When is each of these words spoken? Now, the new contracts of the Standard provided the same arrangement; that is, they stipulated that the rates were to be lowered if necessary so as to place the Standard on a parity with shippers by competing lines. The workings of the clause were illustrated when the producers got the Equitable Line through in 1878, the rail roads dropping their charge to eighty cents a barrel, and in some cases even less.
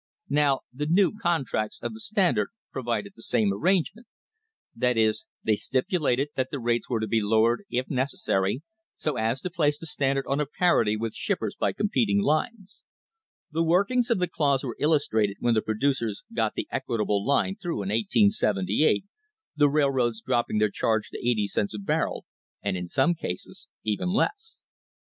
Now, 0.31 0.61
the 0.73 0.87
new 0.87 1.11
contracts 1.15 1.77
of 1.83 1.93
the 1.93 1.99
Standard 1.99 2.47
provided 2.71 3.13
the 3.15 3.21
same 3.21 3.53
arrangement; 3.53 4.07
that 4.75 4.97
is, 4.97 5.27
they 5.43 5.53
stipulated 5.53 6.29
that 6.35 6.49
the 6.49 6.57
rates 6.59 6.89
were 6.89 6.99
to 6.99 7.05
be 7.05 7.21
lowered 7.21 7.65
if 7.69 7.87
necessary 7.87 8.63
so 8.95 9.15
as 9.17 9.41
to 9.41 9.51
place 9.51 9.77
the 9.77 9.85
Standard 9.85 10.25
on 10.27 10.39
a 10.39 10.47
parity 10.47 10.97
with 10.97 11.13
shippers 11.13 11.55
by 11.55 11.71
competing 11.71 12.19
lines. 12.19 12.81
The 13.51 13.61
workings 13.61 14.09
of 14.09 14.17
the 14.17 14.27
clause 14.27 14.63
were 14.63 14.75
illustrated 14.79 15.37
when 15.39 15.53
the 15.53 15.61
producers 15.61 16.23
got 16.33 16.55
the 16.55 16.67
Equitable 16.71 17.23
Line 17.23 17.55
through 17.55 17.83
in 17.83 17.89
1878, 17.89 19.03
the 19.55 19.69
rail 19.69 19.91
roads 19.91 20.19
dropping 20.19 20.57
their 20.57 20.71
charge 20.71 21.09
to 21.11 21.19
eighty 21.19 21.45
cents 21.45 21.75
a 21.75 21.77
barrel, 21.77 22.25
and 22.63 22.75
in 22.75 22.87
some 22.87 23.13
cases 23.13 23.67
even 23.83 24.09
less. 24.09 24.57